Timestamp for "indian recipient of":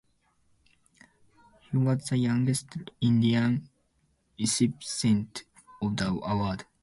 3.01-5.95